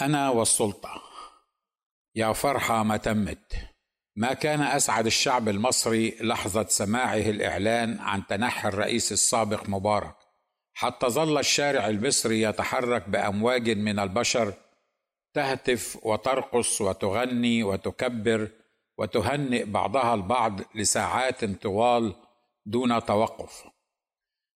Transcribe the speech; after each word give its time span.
أنا 0.00 0.30
والسلطة. 0.30 1.02
يا 2.14 2.32
فرحة 2.32 2.82
ما 2.82 2.96
تمت. 2.96 3.52
ما 4.16 4.32
كان 4.32 4.60
أسعد 4.60 5.06
الشعب 5.06 5.48
المصري 5.48 6.16
لحظة 6.20 6.66
سماعه 6.68 7.16
الإعلان 7.16 7.98
عن 8.00 8.26
تنحي 8.26 8.68
الرئيس 8.68 9.12
السابق 9.12 9.68
مبارك 9.68 10.16
حتى 10.74 11.06
ظل 11.06 11.38
الشارع 11.38 11.88
المصري 11.88 12.42
يتحرك 12.42 13.08
بأمواج 13.08 13.70
من 13.70 13.98
البشر 13.98 14.54
تهتف 15.34 15.98
وترقص 16.02 16.80
وتغني 16.80 17.62
وتكبر 17.62 18.48
وتهنئ 18.98 19.64
بعضها 19.64 20.14
البعض 20.14 20.60
لساعات 20.74 21.44
طوال 21.44 22.14
دون 22.66 23.04
توقف. 23.04 23.64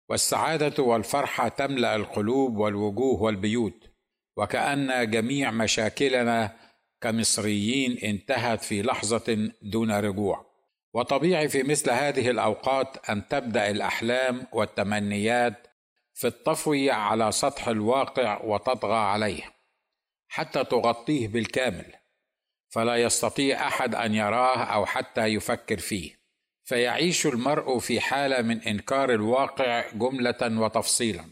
والسعادة 0.09 0.83
والفرحة 0.83 1.49
تملأ 1.49 1.97
القلوب 1.97 2.57
والوجوه 2.57 3.23
والبيوت. 3.23 3.90
وكأن 4.37 5.11
جميع 5.11 5.51
مشاكلنا 5.51 6.57
كمصريين 7.01 7.99
انتهت 7.99 8.65
في 8.65 8.83
لحظة 8.83 9.51
دون 9.63 9.93
رجوع. 9.93 10.51
وطبيعي 10.95 11.49
في 11.49 11.63
مثل 11.63 11.91
هذه 11.91 12.31
الأوقات 12.31 13.11
أن 13.11 13.29
تبدأ 13.29 13.71
الأحلام 13.71 14.47
والتمنيات 14.53 15.67
في 16.15 16.27
الطفو 16.27 16.89
على 16.91 17.33
سطح 17.33 17.69
الواقع 17.69 18.43
وتطغى 18.45 18.99
عليه 18.99 19.43
حتى 20.29 20.65
تغطيه 20.65 21.29
بالكامل. 21.29 21.93
فلا 22.69 22.97
يستطيع 22.97 23.67
أحد 23.69 23.95
أن 23.95 24.15
يراه 24.15 24.57
أو 24.65 24.87
حتى 24.87 25.27
يفكر 25.27 25.79
فيه. 25.79 26.21
فيعيش 26.65 27.27
المرء 27.27 27.79
في 27.79 28.01
حالة 28.01 28.43
من 28.43 28.63
إنكار 28.63 29.15
الواقع 29.15 29.91
جملة 29.95 30.61
وتفصيلا. 30.61 31.25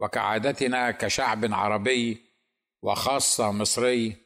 وكعادتنا 0.00 0.90
كشعب 0.90 1.54
عربي 1.54 2.33
وخاصة 2.84 3.52
مصري 3.52 4.16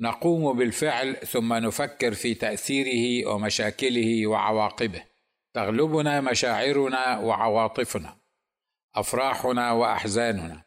نقوم 0.00 0.58
بالفعل 0.58 1.16
ثم 1.16 1.54
نفكر 1.54 2.14
في 2.14 2.34
تأثيره 2.34 3.28
ومشاكله 3.28 4.26
وعواقبه. 4.26 5.04
تغلبنا 5.54 6.20
مشاعرنا 6.20 7.18
وعواطفنا 7.18 8.16
أفراحنا 8.94 9.72
وأحزاننا 9.72 10.62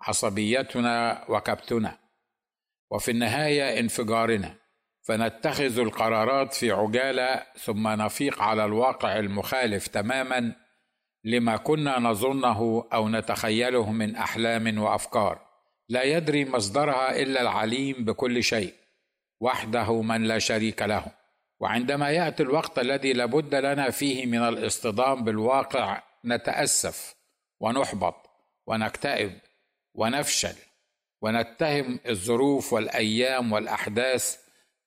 عصبيتنا 0.00 1.24
وكبتنا. 1.28 1.98
وفي 2.90 3.10
النهاية 3.10 3.80
انفجارنا 3.80 4.54
فنتخذ 5.02 5.78
القرارات 5.78 6.54
في 6.54 6.70
عجالة 6.70 7.46
ثم 7.56 7.88
نفيق 7.88 8.42
على 8.42 8.64
الواقع 8.64 9.18
المخالف 9.18 9.86
تماما 9.86 10.56
لما 11.24 11.56
كنا 11.56 11.98
نظنه 11.98 12.88
أو 12.92 13.08
نتخيله 13.08 13.92
من 13.92 14.16
أحلام 14.16 14.78
وأفكار. 14.78 15.47
لا 15.88 16.02
يدري 16.02 16.44
مصدرها 16.44 17.22
إلا 17.22 17.40
العليم 17.40 18.04
بكل 18.04 18.42
شيء 18.42 18.74
وحده 19.40 20.02
من 20.02 20.24
لا 20.24 20.38
شريك 20.38 20.82
له. 20.82 21.06
وعندما 21.60 22.10
يأتي 22.10 22.42
الوقت 22.42 22.78
الذي 22.78 23.12
لابد 23.12 23.54
لنا 23.54 23.90
فيه 23.90 24.26
من 24.26 24.38
الاصطدام 24.38 25.24
بالواقع 25.24 26.02
نتأسف 26.24 27.14
ونحبط 27.60 28.30
ونكتئب 28.66 29.38
ونفشل 29.94 30.54
ونتهم 31.22 32.00
الظروف 32.08 32.72
والأيام 32.72 33.52
والأحداث 33.52 34.36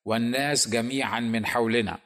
والناس 0.04 0.68
جميعا 0.68 1.20
من 1.20 1.46
حولنا 1.46 1.98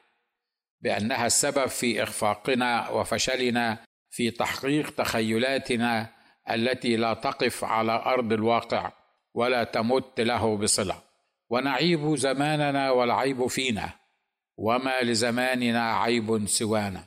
بأنها 0.80 1.26
السبب 1.26 1.66
في 1.66 2.02
إخفاقنا 2.02 2.88
وفشلنا 2.88 3.78
في 4.10 4.30
تحقيق 4.30 4.90
تخيلاتنا 4.90 6.15
التي 6.50 6.96
لا 6.96 7.14
تقف 7.14 7.64
على 7.64 7.92
أرض 7.92 8.32
الواقع 8.32 8.92
ولا 9.34 9.64
تمت 9.64 10.20
له 10.20 10.56
بصلة. 10.56 11.02
ونعيب 11.50 12.14
زماننا 12.14 12.90
والعيب 12.90 13.46
فينا 13.46 13.90
وما 14.56 15.00
لزماننا 15.02 15.92
عيب 15.96 16.46
سوانا. 16.46 17.04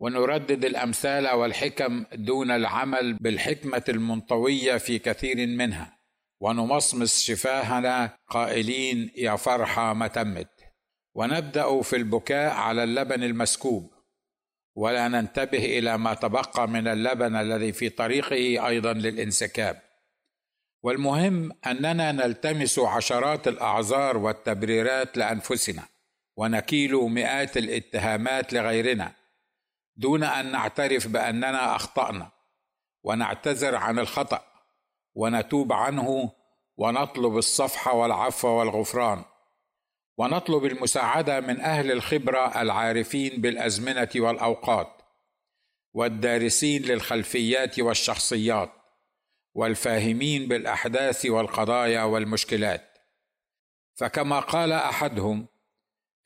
ونردد 0.00 0.64
الأمثال 0.64 1.28
والحكم 1.28 2.04
دون 2.12 2.50
العمل 2.50 3.14
بالحكمة 3.14 3.84
المنطوية 3.88 4.78
في 4.78 4.98
كثير 4.98 5.46
منها. 5.46 5.98
ونمصمص 6.40 7.22
شفاهنا 7.24 8.16
قائلين 8.28 9.10
يا 9.16 9.36
فرحة 9.36 9.92
ما 9.92 10.06
تمت. 10.06 10.48
ونبدأ 11.14 11.82
في 11.82 11.96
البكاء 11.96 12.52
على 12.52 12.84
اللبن 12.84 13.22
المسكوب. 13.22 13.91
ولا 14.74 15.08
ننتبه 15.08 15.78
إلى 15.78 15.98
ما 15.98 16.14
تبقى 16.14 16.68
من 16.68 16.88
اللبن 16.88 17.36
الذي 17.36 17.72
في 17.72 17.88
طريقه 17.88 18.66
أيضا 18.68 18.92
للانسكاب. 18.92 19.82
والمهم 20.82 21.52
أننا 21.66 22.12
نلتمس 22.12 22.78
عشرات 22.78 23.48
الأعذار 23.48 24.16
والتبريرات 24.16 25.16
لأنفسنا 25.16 25.82
ونكيل 26.36 26.94
مئات 26.94 27.56
الاتهامات 27.56 28.52
لغيرنا 28.52 29.12
دون 29.96 30.24
أن 30.24 30.52
نعترف 30.52 31.08
بأننا 31.08 31.76
أخطأنا 31.76 32.30
ونعتذر 33.02 33.76
عن 33.76 33.98
الخطأ 33.98 34.44
ونتوب 35.14 35.72
عنه 35.72 36.32
ونطلب 36.76 37.38
الصفح 37.38 37.94
والعفو 37.94 38.48
والغفران. 38.48 39.24
ونطلب 40.22 40.64
المساعدة 40.64 41.40
من 41.40 41.60
أهل 41.60 41.92
الخبرة 41.92 42.62
العارفين 42.62 43.40
بالأزمنة 43.40 44.08
والأوقات 44.16 45.02
والدارسين 45.94 46.82
للخلفيات 46.82 47.80
والشخصيات 47.80 48.70
والفاهمين 49.54 50.48
بالأحداث 50.48 51.26
والقضايا 51.26 52.02
والمشكلات. 52.02 52.98
فكما 53.94 54.40
قال 54.40 54.72
أحدهم 54.72 55.46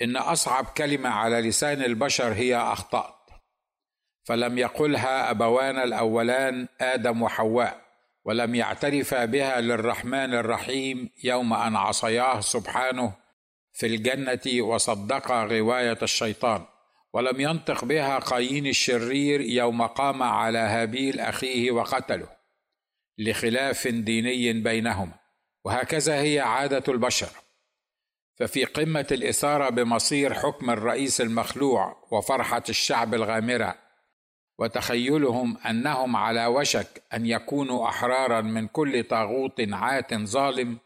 إن 0.02 0.16
أصعب 0.16 0.64
كلمة 0.64 1.08
على 1.08 1.40
لسان 1.40 1.82
البشر 1.82 2.32
هي 2.32 2.56
أخطأت 2.56 3.30
فلم 4.24 4.58
يقلها 4.58 5.30
أبوان 5.30 5.78
الأولان 5.78 6.68
آدم 6.80 7.22
وحواء 7.22 7.86
ولم 8.24 8.54
يعترفا 8.54 9.24
بها 9.24 9.60
للرحمن 9.60 10.34
الرحيم 10.34 11.10
يوم 11.24 11.52
أن 11.52 11.76
عصياه 11.76 12.40
سبحانه 12.40 13.25
في 13.76 13.86
الجنة 13.86 14.62
وصدقا 14.62 15.44
غوايه 15.44 15.98
الشيطان. 16.02 16.64
ولم 17.12 17.40
ينطق 17.40 17.84
بها 17.84 18.18
قايين 18.18 18.66
الشرير 18.66 19.40
يوم 19.40 19.82
قام 19.82 20.22
على 20.22 20.58
هابيل 20.58 21.20
أخيه 21.20 21.70
وقتله 21.70 22.28
لخلاف 23.18 23.88
ديني 23.88 24.52
بينهما 24.52 25.12
وهكذا 25.64 26.20
هي 26.20 26.40
عادة 26.40 26.92
البشر. 26.92 27.28
ففي 28.36 28.64
قمة 28.64 29.06
الإثارة 29.12 29.68
بمصير 29.68 30.34
حكم 30.34 30.70
الرئيس 30.70 31.20
المخلوع 31.20 31.96
وفرحة 32.10 32.62
الشعب 32.68 33.14
الغامرة 33.14 33.74
وتخيلهم 34.58 35.58
أنهم 35.58 36.16
على 36.16 36.46
وشك 36.46 37.02
أن 37.14 37.26
يكونوا 37.26 37.88
أحرارا 37.88 38.40
من 38.40 38.66
كل 38.66 39.04
طاغوت 39.04 39.60
عات 39.72 40.14
ظالم 40.14 40.78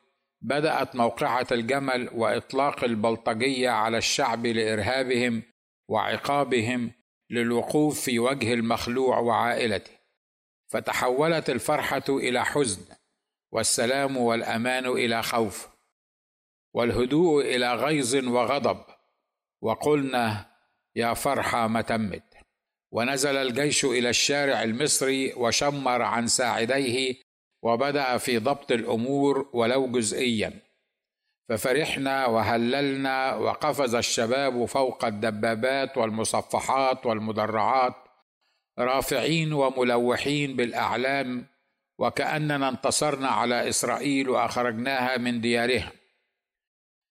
بدأت 0.42 0.96
موقعة 0.96 1.46
الجمل 1.52 2.10
وإطلاق 2.12 2.84
البلطجية 2.84 3.70
على 3.70 3.98
الشعب 3.98 4.46
لإرهابهم 4.46 5.42
وعقابهم 5.88 6.92
للوقوف 7.30 8.00
في 8.00 8.18
وجه 8.18 8.54
المخلوع 8.54 9.18
وعائلته. 9.18 9.90
فتحولت 10.68 11.50
الفرحة 11.50 12.04
إلى 12.08 12.44
حزن 12.44 12.82
والسلام 13.52 14.16
والأمان 14.16 14.86
إلى 14.86 15.22
خوف 15.22 15.68
والهدوء 16.74 17.44
إلى 17.44 17.74
غيظ 17.74 18.14
وغضب. 18.14 18.84
وقلنا 19.62 20.50
يا 20.96 21.14
فرحة 21.14 21.66
ما 21.66 21.80
تمت. 21.80 22.24
ونزل 22.92 23.36
الجيش 23.36 23.84
إلى 23.84 24.08
الشارع 24.10 24.62
المصري 24.62 25.32
وشمر 25.34 26.02
عن 26.02 26.26
ساعديه 26.26 27.29
وبدأ 27.62 28.16
في 28.16 28.38
ضبط 28.38 28.72
الأمور 28.72 29.50
ولو 29.52 29.92
جزئيا. 29.92 30.60
ففرحنا 31.48 32.26
وهللنا 32.26 33.34
وقفز 33.34 33.94
الشباب 33.94 34.64
فوق 34.64 35.04
الدبابات 35.04 35.96
والمصفحات 35.96 37.06
والمدرعات 37.06 37.94
رافعين 38.78 39.52
وملوحين 39.52 40.56
بالأعلام 40.56 41.46
وكأننا 41.98 42.68
انتصرنا 42.68 43.28
على 43.28 43.68
إسرائيل 43.68 44.28
وأخرجناها 44.30 45.16
من 45.16 45.40
ديارها. 45.40 45.92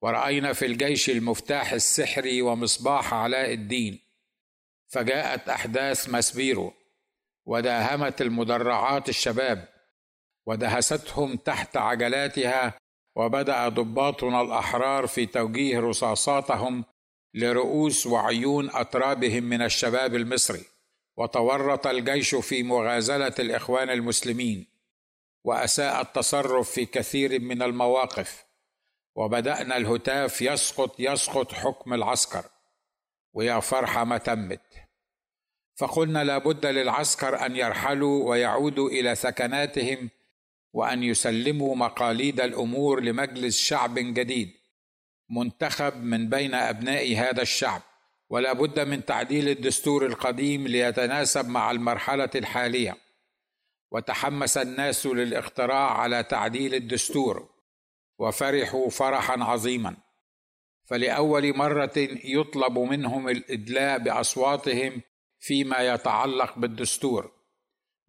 ورأينا 0.01 0.53
في 0.53 0.65
الجيش 0.65 1.09
المفتاح 1.09 1.71
السحري 1.73 2.41
ومصباح 2.41 3.13
علاء 3.13 3.53
الدين. 3.53 3.99
فجاءت 4.87 5.49
أحداث 5.49 6.09
ماسبيرو 6.09 6.73
وداهمت 7.45 8.21
المدرعات 8.21 9.09
الشباب. 9.09 9.78
ودهستهم 10.45 11.35
تحت 11.35 11.77
عجلاتها 11.77 12.73
وبدأ 13.15 13.69
ضباطنا 13.69 14.41
الأحرار 14.41 15.07
في 15.07 15.25
توجيه 15.25 15.79
رصاصاتهم 15.79 16.85
لرؤوس 17.33 18.07
وعيون 18.07 18.69
أترابهم 18.73 19.43
من 19.43 19.61
الشباب 19.61 20.15
المصري 20.15 20.63
وتورط 21.17 21.87
الجيش 21.87 22.35
في 22.35 22.63
مغازلة 22.63 23.33
الإخوان 23.39 23.89
المسلمين 23.89 24.67
وأساء 25.43 26.01
التصرف 26.01 26.71
في 26.71 26.85
كثير 26.85 27.39
من 27.39 27.61
المواقف 27.61 28.45
وبدأنا 29.15 29.77
الهتاف 29.77 30.41
يسقط 30.41 30.99
يسقط 30.99 31.53
حكم 31.53 31.93
العسكر 31.93 32.45
ويا 33.33 33.59
فرحه 33.59 34.03
ما 34.03 34.17
تمت. 34.17 34.61
فقلنا 35.75 36.23
لابد 36.23 36.65
للعسكر 36.65 37.45
أن 37.45 37.55
يرحلوا 37.55 38.29
ويعودوا 38.29 38.89
إلى 38.89 39.15
سكناتهم 39.15 40.09
وأن 40.73 41.03
يسلموا 41.03 41.75
مقاليد 41.75 42.41
الأمور 42.41 43.01
لمجلس 43.01 43.59
شعب 43.59 43.95
جديد 43.95 44.59
منتخب 45.29 46.03
من 46.03 46.29
بين 46.29 46.53
أبناء 46.53 47.15
هذا 47.15 47.41
الشعب. 47.41 47.81
ولا 48.29 48.53
بد 48.53 48.79
من 48.79 49.05
تعديل 49.05 49.49
الدستور 49.49 50.05
القديم 50.05 50.67
ليتناسب 50.67 51.49
مع 51.49 51.71
المرحلة 51.71 52.29
الحالية. 52.35 52.97
وتحمس 53.91 54.57
الناس 54.57 55.05
للاقتراع 55.05 55.97
على 55.97 56.23
تعديل 56.23 56.75
الدستور. 56.75 57.49
وفرحوا 58.19 58.89
فرحا 58.89 59.43
عظيما. 59.43 59.97
فلأول 60.85 61.57
مرة 61.57 61.93
يطلب 62.23 62.79
منهم 62.79 63.29
الإدلاء 63.29 63.99
بأصواتهم 63.99 65.01
فيما 65.39 65.79
يتعلق 65.93 66.59
بالدستور. 66.59 67.31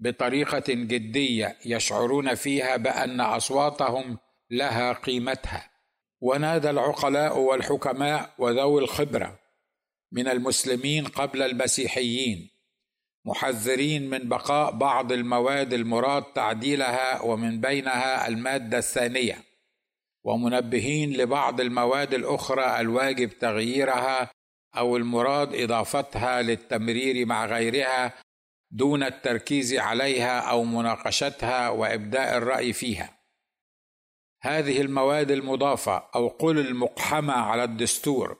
بطريقة 0.01 0.65
جدية 0.69 1.57
يشعرون 1.67 2.35
فيها 2.35 2.77
بأن 2.77 3.21
أصواتهم 3.21 4.19
لها 4.51 4.93
قيمتها. 4.93 5.71
ونادى 6.21 6.71
العقلاء 6.71 7.39
والحكماء 7.39 8.35
وذوي 8.39 8.83
الخبرة 8.83 9.39
من 10.13 10.29
المسلمين 10.29 11.07
قبل 11.07 11.43
المسيحيين 11.43 12.51
محذرين 13.25 14.11
من 14.11 14.29
بقاء 14.29 14.71
بعض 14.71 15.13
المواد 15.13 15.73
المراد 15.73 16.23
تعديلها 16.23 17.23
ومن 17.23 17.61
بينها 17.61 18.29
المادة 18.29 18.79
الثانية 18.79 19.45
ومنبهين 20.25 21.13
لبعض 21.13 21.61
المواد 21.61 22.15
الأخرى 22.15 22.81
الواجب 22.81 23.29
تغييرها 23.29 24.31
أو 24.77 24.97
المراد 24.97 25.55
إضافتها 25.55 26.43
للتمرير 26.43 27.27
مع 27.27 27.47
غيرها 27.47 28.13
دون 28.71 29.03
التركيز 29.03 29.75
عليها 29.75 30.41
أو 30.41 30.65
مناقشتها 30.65 31.69
وإبداء 31.69 32.37
الرأي 32.37 32.73
فيها. 32.73 33.21
هذه 34.43 34.81
المواد 34.81 35.31
المضافة 35.31 35.97
أو 36.15 36.29
قل 36.29 36.59
المقحمة 36.59 37.33
على 37.33 37.65
الدستور 37.65 38.39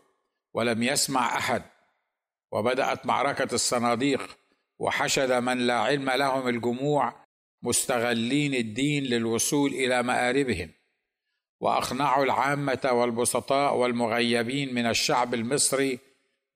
ولم 0.55 0.83
يسمع 0.83 1.39
أحد 1.39 1.63
وبدأت 2.53 3.07
معركة 3.07 3.55
الصناديق 3.55 4.39
وحشد 4.79 5.33
من 5.33 5.59
لا 5.67 5.75
علم 5.75 6.11
لهم 6.11 6.49
الجموع 6.49 7.27
مستغلين 7.63 8.55
الدين 8.55 9.05
للوصول 9.05 9.71
إلى 9.71 10.03
مآربهم. 10.03 10.73
وأقنعوا 11.61 12.25
العامة 12.25 12.91
والبسطاء 12.93 13.77
والمغيبين 13.77 14.75
من 14.75 14.87
الشعب 14.87 15.35
المصري 15.35 15.99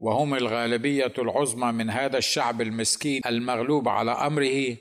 وهم 0.05 0.35
الغالبية 0.35 1.13
العظمى 1.19 1.73
من 1.73 1.91
هذا 1.91 2.19
الشعب 2.19 2.61
المسكين 2.61 3.23
المغلوب 3.27 3.89
على 3.89 4.11
أمره 4.11 4.77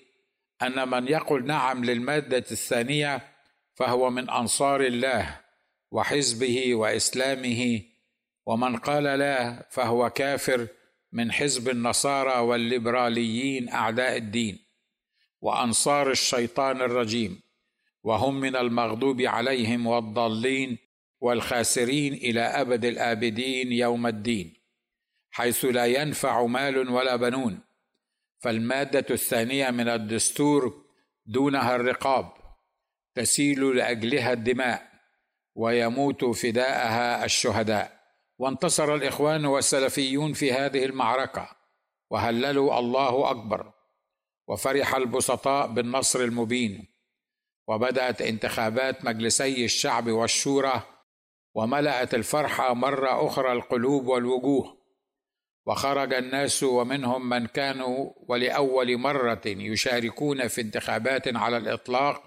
أن 0.61 0.89
من 0.89 1.07
يقل 1.07 1.45
نعم 1.45 1.85
للمادة 1.85 2.45
الثانية 2.51 3.21
فهو 3.73 4.09
من 4.09 4.29
أنصار 4.29 4.81
الله 4.81 5.39
وحزبه 5.91 6.75
وإسلامه 6.75 7.81
ومن 8.45 8.77
قال 8.77 9.03
لا 9.03 9.67
فهو 9.71 10.09
كافر 10.09 10.67
من 11.11 11.31
حزب 11.31 11.69
النصارى 11.69 12.39
والليبراليين 12.39 13.69
أعداء 13.69 14.17
الدين 14.17 14.59
وأنصار 15.41 16.11
الشيطان 16.11 16.81
الرجيم 16.81 17.41
وهم 18.03 18.39
من 18.39 18.55
المغضوب 18.55 19.21
عليهم 19.21 19.87
والضالين 19.87 20.77
والخاسرين 21.21 22.13
إلى 22.13 22.41
أبد 22.41 22.85
الآبدين 22.85 23.71
يوم 23.71 24.07
الدين. 24.07 24.62
حيث 25.35 25.65
لا 25.65 25.85
ينفع 25.85 26.45
مال 26.45 26.89
ولا 26.89 27.15
بنون. 27.15 27.59
فالمادة 28.39 29.05
الثانية 29.09 29.69
من 29.69 29.89
الدستور 29.89 30.83
دونها 31.25 31.75
الرقاب 31.75 32.33
تسيل 33.15 33.77
لأجلها 33.77 34.33
الدماء 34.33 34.91
ويموت 35.55 36.25
فداءها 36.25 37.25
الشهداء. 37.25 37.99
وانتصر 38.37 38.95
الإخوان 38.95 39.45
والسلفيون 39.45 40.33
في 40.33 40.53
هذه 40.53 40.85
المعركة 40.85 41.49
وهللوا 42.09 42.79
الله 42.79 43.31
أكبر. 43.31 43.73
وفرح 44.47 44.95
البسطاء 44.95 45.67
بالنصر 45.67 46.19
المبين. 46.19 46.87
وبدأت 47.67 48.21
انتخابات 48.21 49.05
مجلسي 49.05 49.65
الشعب 49.65 50.07
والشورى 50.07 50.81
وملأت 51.55 52.13
الفرحة 52.13 52.73
مرة 52.73 53.27
أخرى 53.27 53.51
القلوب 53.51 54.07
والوجوه. 54.07 54.82
وخرج 55.65 56.13
الناس 56.13 56.63
ومنهم 56.63 57.29
من 57.29 57.45
كانوا 57.47 58.11
ولأول 58.27 58.97
مرة 58.97 59.41
يشاركون 59.45 60.47
في 60.47 60.61
انتخابات 60.61 61.35
على 61.35 61.57
الإطلاق 61.57 62.23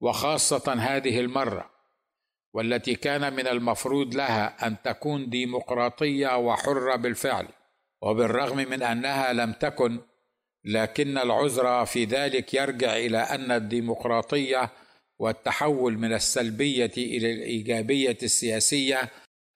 وخاصة 0.00 0.72
هذه 0.72 1.20
المرة 1.20 1.70
والتي 2.54 2.94
كان 2.94 3.32
من 3.32 3.46
المفروض 3.46 4.14
لها 4.14 4.66
أن 4.66 4.76
تكون 4.84 5.30
ديمقراطية 5.30 6.38
وحرة 6.38 6.96
بالفعل 6.96 7.48
وبالرغم 8.02 8.56
من 8.56 8.82
أنها 8.82 9.32
لم 9.32 9.52
تكن 9.52 10.00
لكن 10.64 11.18
العذر 11.18 11.84
في 11.84 12.04
ذلك 12.04 12.54
يرجع 12.54 12.96
إلى 12.96 13.18
أن 13.18 13.52
الديمقراطية 13.52 14.70
والتحول 15.18 15.98
من 15.98 16.12
السلبية 16.12 16.92
إلى 16.96 17.32
الإيجابية 17.32 18.18
السياسية 18.22 19.10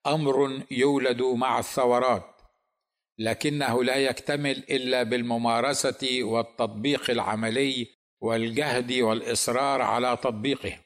أمر 0.06 0.62
يولد 0.70 1.22
مع 1.22 1.58
الثورات. 1.58 2.31
لكنه 3.18 3.84
لا 3.84 3.96
يكتمل 3.96 4.64
إلا 4.70 5.02
بالممارسة 5.02 6.18
والتطبيق 6.22 7.10
العملي 7.10 7.86
والجهد 8.20 8.92
والإصرار 8.92 9.82
على 9.82 10.16
تطبيقه 10.16 10.78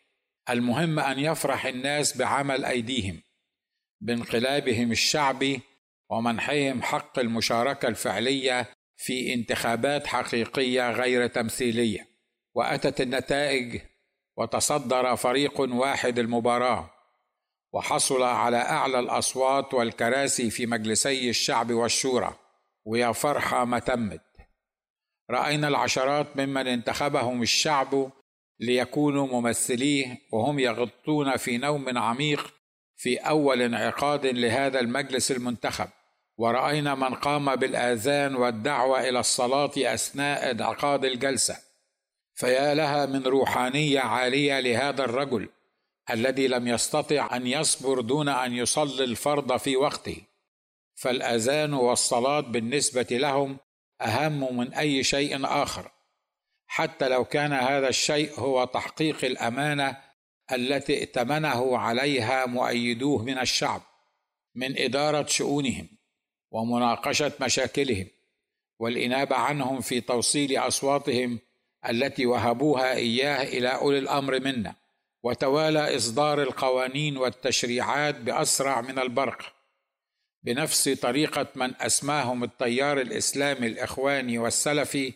المهم 0.51 0.99
أن 0.99 1.19
يفرح 1.19 1.67
الناس 1.67 2.17
بعمل 2.17 2.65
أيديهم 2.65 3.23
بانقلابهم 4.01 4.93
الشعبي 4.93 5.61
ومنحهم 6.11 6.83
حق 6.83 7.19
المشاركة 7.19 7.89
الفعلية 7.89 8.71
في 8.97 9.35
انتخابات 9.35 10.07
حقيقية 10.07 10.91
غير 10.91 11.27
تمثيلية. 11.27 12.09
وأتت 12.55 13.01
النتائج 13.01 13.81
وتصدر 14.37 15.17
فريق 15.17 15.61
واحد 15.61 16.19
المباراة. 16.19 16.91
وحصل 17.77 18.23
على 18.23 18.57
أعلى 18.57 18.99
الأصوات 18.99 19.75
والكراسي 19.75 20.51
في 20.51 20.67
مجلسي 20.67 21.31
الشعب 21.31 21.73
والشورى 21.73 22.35
ويا 22.85 23.13
فرحة 23.13 23.65
ما 23.65 23.79
تمت. 23.79 24.21
رأينا 25.31 25.69
العشرات 25.69 26.27
ممن 26.37 26.67
انتخبهم 26.67 27.43
الشعب 27.43 28.11
ليكونوا 28.61 29.27
ممثليه 29.27 30.19
وهم 30.33 30.59
يغطون 30.59 31.37
في 31.37 31.59
نوم 31.59 31.99
عميق 31.99 32.55
في 32.97 33.17
أول 33.17 33.63
انعقاد 33.63 34.27
لهذا 34.27 34.81
المجلس 34.81 35.31
المنتخب. 35.31 35.89
ورأينا 36.39 36.95
من 36.95 37.15
قام 37.15 37.57
بالآذان 37.57 38.37
والدعوة 38.37 39.09
إلى 39.09 39.21
الصلاة 39.21 39.73
أثناء 39.77 40.51
انعقاد 40.51 41.05
الجلسة. 41.05 41.57
فيا 42.35 42.75
لها 42.75 43.07
من 43.07 43.23
روحانية 43.23 44.01
عالية 44.01 44.61
لهذا 44.61 45.05
الرجل. 45.05 45.49
الذي 46.11 46.49
لم 46.49 46.69
يستطع 46.69 47.37
أن 47.37 47.47
يصبر 47.47 48.01
دون 48.01 48.29
أن 48.29 48.53
يصلي 48.53 49.05
الفرض 49.05 49.57
في 49.57 49.77
وقته. 49.77 50.17
فالأذان 50.95 51.75
والصلاة 51.75 52.41
بالنسبة 52.41 53.07
لهم 53.11 53.57
أهم 54.01 54.57
من 54.57 54.75
أي 54.75 55.05
شيء 55.05 55.47
آخر. 55.47 55.91
حتى 56.67 57.09
لو 57.09 57.25
كان 57.25 57.53
هذا 57.53 57.89
الشيء 57.89 58.41
هو 58.41 58.65
تحقيق 58.65 59.25
الأمانة 59.25 59.97
التي 60.53 60.99
ائتمنه 60.99 61.79
عليها 61.79 62.47
مؤيدوه 62.47 63.23
من 63.23 63.39
الشعب 63.39 63.83
من 64.55 64.79
إدارة 64.79 65.27
شؤونهم 65.27 65.89
ومناقشة 66.51 67.33
مشاكلهم 67.41 68.07
والإنابة 68.79 69.37
عنهم 69.37 69.81
في 69.81 70.01
توصيل 70.01 70.57
أصواتهم 70.59 71.39
التي 71.89 72.27
وهبوها 72.27 72.93
إياه 72.93 73.43
إلى 73.43 73.69
أولي 73.69 73.99
الأمر 73.99 74.41
منا. 74.41 74.75
وتوالى 75.27 75.97
إصدار 75.97 76.43
القوانين 76.43 77.17
والتشريعات 77.17 78.15
بأسرع 78.15 78.81
من 78.81 78.99
البرق. 78.99 79.53
بنفس 80.43 80.89
طريقة 80.89 81.47
من 81.55 81.75
أسماهم 81.81 82.45
التيار 82.45 83.01
الإسلامي 83.01 83.67
الإخواني 83.67 84.39
والسلفي 84.39 85.13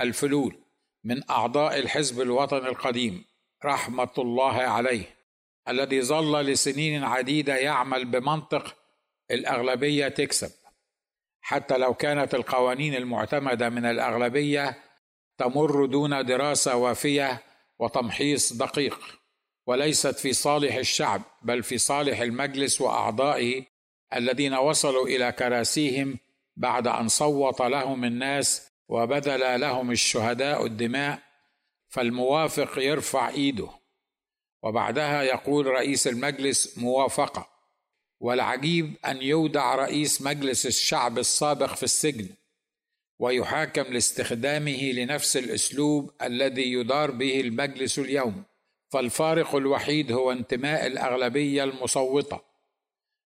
الفلول 0.00 0.58
من 1.04 1.30
أعضاء 1.30 1.78
الحزب 1.78 2.20
الوطني 2.20 2.68
القديم 2.68 3.24
رحمة 3.64 4.10
الله 4.18 4.54
عليه 4.54 5.16
الذي 5.68 6.02
ظل 6.02 6.46
لسنين 6.46 7.04
عديدة 7.04 7.56
يعمل 7.56 8.04
بمنطق 8.04 8.76
الأغلبية 9.30 10.08
تكسب. 10.08 10.50
حتى 11.40 11.78
لو 11.78 11.94
كانت 11.94 12.34
القوانين 12.34 12.94
المعتمدة 12.94 13.68
من 13.68 13.84
الأغلبية 13.84 14.82
تمر 15.38 15.86
دون 15.86 16.26
دراسة 16.26 16.76
وافية 16.76 17.42
وتمحيص 17.78 18.52
دقيق. 18.52 19.25
وليست 19.66 20.18
في 20.18 20.32
صالح 20.32 20.74
الشعب 20.74 21.22
بل 21.42 21.62
في 21.62 21.78
صالح 21.78 22.20
المجلس 22.20 22.80
وأعضائه 22.80 23.64
الذين 24.14 24.54
وصلوا 24.54 25.06
إلى 25.06 25.32
كراسيهم 25.32 26.18
بعد 26.56 26.86
أن 26.86 27.08
صوت 27.08 27.62
لهم 27.62 28.04
الناس 28.04 28.68
وبذل 28.88 29.60
لهم 29.60 29.90
الشهداء 29.90 30.66
الدماء 30.66 31.22
فالموافق 31.88 32.78
يرفع 32.78 33.28
إيده. 33.28 33.68
وبعدها 34.62 35.22
يقول 35.22 35.66
رئيس 35.66 36.06
المجلس 36.06 36.78
موافقة. 36.78 37.48
والعجيب 38.20 38.94
أن 39.06 39.22
يودع 39.22 39.74
رئيس 39.74 40.22
مجلس 40.22 40.66
الشعب 40.66 41.18
السابق 41.18 41.74
في 41.74 41.82
السجن 41.82 42.28
ويحاكم 43.18 43.82
لاستخدامه 43.82 44.92
لنفس 44.92 45.36
الأسلوب 45.36 46.10
الذي 46.22 46.72
يدار 46.72 47.10
به 47.10 47.40
المجلس 47.40 47.98
اليوم. 47.98 48.44
فالفارق 48.88 49.54
الوحيد 49.54 50.12
هو 50.12 50.32
انتماء 50.32 50.86
الأغلبية 50.86 51.64
المصوتة. 51.64 52.40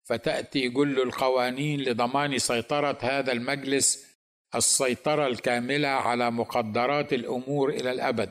فتأتي 0.03 0.69
جل 0.69 1.01
القوانين 1.01 1.81
لضمان 1.81 2.37
سيطرة 2.37 2.97
هذا 3.01 3.31
المجلس 3.31 4.07
السيطرة 4.55 5.27
الكاملة 5.27 5.87
على 5.87 6.31
مقدرات 6.31 7.13
الأمور 7.13 7.69
إلى 7.69 7.91
الأبد. 7.91 8.29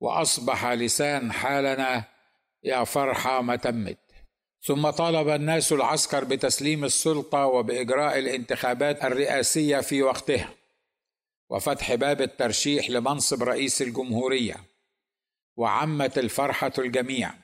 وأصبح 0.00 0.66
لسان 0.66 1.32
حالنا 1.32 2.04
يا 2.62 2.84
فرحه 2.84 3.42
ما 3.42 3.56
تمت. 3.56 3.98
ثم 4.62 4.90
طالب 4.90 5.28
الناس 5.28 5.72
العسكر 5.72 6.24
بتسليم 6.24 6.84
السلطة 6.84 7.46
وبإجراء 7.46 8.18
الانتخابات 8.18 9.04
الرئاسية 9.04 9.80
في 9.80 10.02
وقتها. 10.02 10.54
وفتح 11.50 11.94
باب 11.94 12.22
الترشيح 12.22 12.90
لمنصب 12.90 13.42
رئيس 13.42 13.82
الجمهورية. 13.82 14.56
وعمت 15.58 16.18
الفرحة 16.18 16.72
الجميع 16.78 17.34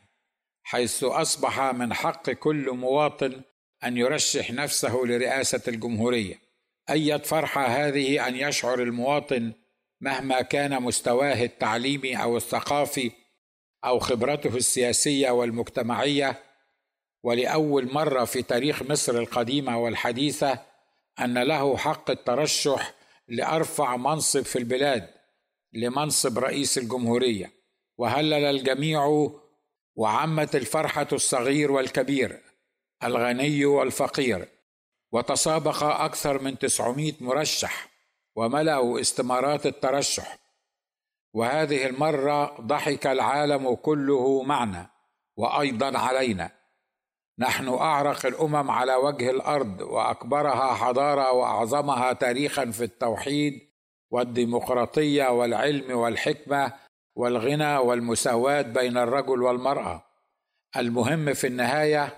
حيث 0.63 1.05
أصبح 1.05 1.61
من 1.61 1.95
حق 1.95 2.31
كل 2.31 2.71
مواطن 2.71 3.43
أن 3.85 3.97
يرشح 3.97 4.51
نفسه 4.51 5.01
لرئاسة 5.05 5.63
الجمهورية. 5.69 6.41
اية 6.91 7.17
فرحة 7.17 7.67
هذه 7.67 8.29
أن 8.29 8.37
يشعر 8.37 8.83
المواطن 8.83 9.53
مهما 10.01 10.43
كان 10.43 10.83
مستواه 10.83 11.43
التعليمي 11.43 12.23
أو 12.23 12.37
الثقافي 12.37 13.11
أو 13.85 13.99
خبرته 13.99 14.57
السياسية 14.57 15.31
والمجتمعية. 15.31 16.43
ولأول 17.23 17.93
مرة 17.93 18.25
في 18.25 18.43
تاريخ 18.43 18.83
مصر 18.83 19.19
القديمة 19.19 19.79
والحديثة 19.79 20.59
أن 21.21 21.39
له 21.39 21.77
حق 21.77 22.11
الترشح 22.11 22.95
لأرفع 23.29 23.97
منصب 23.97 24.43
في 24.43 24.59
البلاد 24.59 25.11
لمنصب 25.73 26.39
رئيس 26.39 26.79
الجمهورية. 26.79 27.64
وهلل 27.99 28.45
الجميع 28.45 29.29
وعمت 29.97 30.57
الفرحة 30.57 31.07
الصغير 31.13 31.73
والكبير 31.73 32.43
الغني 33.05 33.65
والفقير 33.65 34.49
وتسابق 35.13 35.83
أكثر 35.83 36.43
من 36.43 36.59
تسعمائة 36.59 37.15
مرشح 37.21 37.89
وملأوا 38.37 39.01
استمارات 39.01 39.67
الترشح. 39.67 40.39
وهذه 41.35 41.87
المرة 41.87 42.61
ضحك 42.61 43.07
العالم 43.07 43.75
كله 43.75 44.43
معنا 44.43 44.91
وأيضا 45.37 45.99
علينا. 45.99 46.51
نحن 47.39 47.69
أعرق 47.69 48.27
الأمم 48.27 48.71
على 48.71 48.95
وجه 48.95 49.31
الأرض 49.31 49.81
وأكبرها 49.81 50.75
حضارة 50.75 51.33
وأعظمها 51.33 52.13
تاريخا 52.13 52.71
في 52.71 52.85
التوحيد 52.85 53.61
والديمقراطية 54.11 55.29
والعلم 55.29 55.99
والحكمة 55.99 56.73
والغنى 57.15 57.77
والمساواة 57.77 58.63
بين 58.63 58.97
الرجل 58.97 59.43
والمرأة. 59.43 60.05
المهم 60.77 61.35
في 61.35 61.47
النهاية 61.47 62.15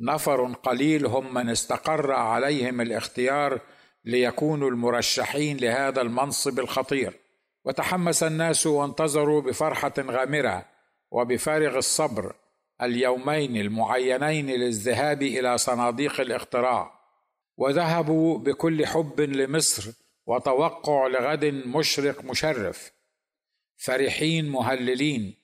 نفر 0.00 0.52
قليل 0.52 1.06
هم 1.06 1.34
من 1.34 1.48
استقر 1.48 2.12
عليهم 2.12 2.80
الاختيار 2.80 3.60
ليكونوا 4.04 4.70
المرشحين 4.70 5.56
لهذا 5.56 6.00
المنصب 6.00 6.58
الخطير. 6.58 7.20
وتحمس 7.64 8.22
الناس 8.22 8.66
وانتظروا 8.66 9.40
بفرحة 9.40 9.92
غامرة 9.98 10.66
وبفارغ 11.10 11.78
الصبر 11.78 12.34
اليومين 12.82 13.56
المعينين 13.56 14.46
للذهاب 14.46 15.22
إلى 15.22 15.58
صناديق 15.58 16.20
الاختراع. 16.20 17.00
وذهبوا 17.56 18.38
بكل 18.38 18.86
حب 18.86 19.20
لمصر 19.20 19.92
وتوقع 20.26 21.06
لغد 21.06 21.44
مشرق 21.44 22.24
مشرف. 22.24 22.99
فرحين 23.80 24.48
مهللين 24.48 25.34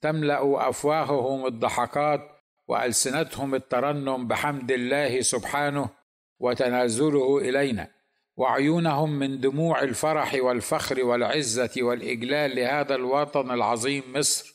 تملأ 0.00 0.68
أفواههم 0.68 1.46
الضحكات 1.46 2.20
وألسنتهم 2.68 3.54
الترنم 3.54 4.26
بحمد 4.26 4.72
الله 4.72 5.20
سبحانه 5.20 5.90
وتنازله 6.38 7.38
إلينا 7.38 7.90
وعيونهم 8.36 9.18
من 9.18 9.40
دموع 9.40 9.82
الفرح 9.82 10.34
والفخر 10.34 11.04
والعزة 11.04 11.70
والإجلال 11.78 12.56
لهذا 12.56 12.94
الوطن 12.94 13.50
العظيم 13.50 14.02
مصر. 14.06 14.54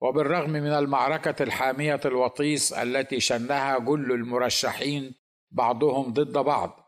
وبالرغم 0.00 0.50
من 0.50 0.72
المعركة 0.72 1.42
الحامية 1.42 2.00
الوطيس 2.04 2.72
التي 2.72 3.20
شنها 3.20 3.78
جل 3.78 4.12
المرشحين 4.12 5.14
بعضهم 5.50 6.12
ضد 6.12 6.38
بعض 6.38 6.84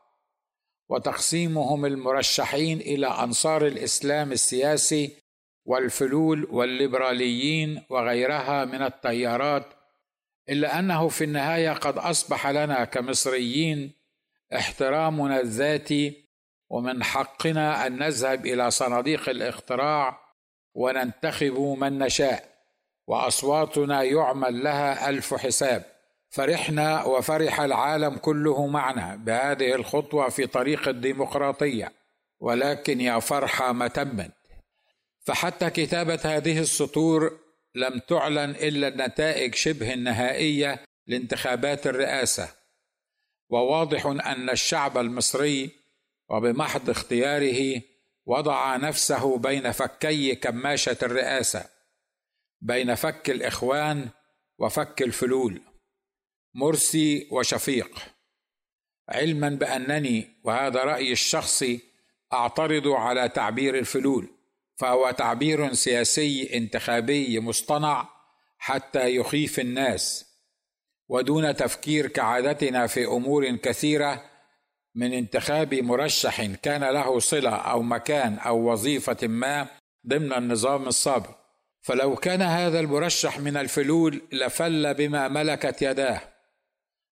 وتقسيمهم 0.88 1.86
المرشحين 1.86 2.80
إلى 2.80 3.06
أنصار 3.06 3.66
الإسلام 3.66 4.32
السياسي 4.32 5.19
والفلول 5.70 6.48
والليبراليين 6.50 7.82
وغيرها 7.90 8.64
من 8.64 8.82
التيارات 8.82 9.66
إلا 10.48 10.78
أنه 10.78 11.08
في 11.08 11.24
النهاية 11.24 11.72
قد 11.72 11.98
أصبح 11.98 12.46
لنا 12.46 12.84
كمصريين 12.84 13.92
احترامنا 14.54 15.40
الذاتي 15.40 16.24
ومن 16.70 17.04
حقنا 17.04 17.86
أن 17.86 17.98
نذهب 17.98 18.46
إلى 18.46 18.70
صناديق 18.70 19.28
الاختراع 19.28 20.18
وننتخب 20.74 21.58
من 21.80 21.98
نشاء 21.98 22.44
وأصواتنا 23.06 24.02
يعمل 24.02 24.64
لها 24.64 25.08
ألف 25.08 25.34
حساب. 25.34 25.84
فرحنا 26.30 27.04
وفرح 27.04 27.60
العالم 27.60 28.16
كله 28.16 28.66
معنا 28.66 29.16
بهذه 29.16 29.74
الخطوة 29.74 30.28
في 30.28 30.46
طريق 30.46 30.88
الديمقراطية 30.88 31.92
ولكن 32.40 33.00
يا 33.00 33.18
فرحة 33.18 33.72
ما 33.72 33.88
تمت 33.88 34.39
فحتى 35.30 35.70
كتابة 35.70 36.20
هذه 36.24 36.60
السطور 36.60 37.38
لم 37.74 37.98
تعلن 37.98 38.50
إلا 38.50 38.88
النتائج 38.88 39.54
شبه 39.54 39.94
النهائية 39.94 40.84
لانتخابات 41.06 41.86
الرئاسة. 41.86 42.48
وواضح 43.50 44.06
أن 44.06 44.50
الشعب 44.50 44.98
المصري 44.98 45.70
وبمحض 46.28 46.90
اختياره 46.90 47.82
وضع 48.26 48.76
نفسه 48.76 49.38
بين 49.38 49.72
فكي 49.72 50.34
كماشة 50.34 50.96
الرئاسة 51.02 51.64
بين 52.60 52.94
فك 52.94 53.30
الإخوان 53.30 54.08
وفك 54.58 55.02
الفلول 55.02 55.62
مرسي 56.54 57.28
وشفيق. 57.30 57.98
علما 59.08 59.48
بأنني 59.48 60.28
وهذا 60.44 60.84
رأيي 60.84 61.12
الشخصي 61.12 61.80
أعترض 62.32 62.88
على 62.88 63.28
تعبير 63.28 63.78
الفلول. 63.78 64.39
فهو 64.80 65.10
تعبير 65.10 65.72
سياسي 65.72 66.56
انتخابي 66.56 67.40
مصطنع 67.40 68.08
حتى 68.58 69.16
يخيف 69.16 69.60
الناس 69.60 70.26
ودون 71.08 71.56
تفكير 71.56 72.06
كعادتنا 72.06 72.86
في 72.86 73.06
أمور 73.06 73.56
كثيرة 73.56 74.24
من 74.94 75.12
انتخاب 75.12 75.74
مرشح 75.74 76.46
كان 76.46 76.84
له 76.84 77.18
صلة 77.18 77.56
أو 77.56 77.82
مكان 77.82 78.38
أو 78.38 78.72
وظيفة 78.72 79.26
ما 79.26 79.66
ضمن 80.06 80.32
النظام 80.32 80.88
السابق 80.88 81.36
فلو 81.80 82.16
كان 82.16 82.42
هذا 82.42 82.80
المرشح 82.80 83.38
من 83.38 83.56
الفلول 83.56 84.22
لفل 84.32 84.94
بما 84.94 85.28
ملكت 85.28 85.82
يداه 85.82 86.20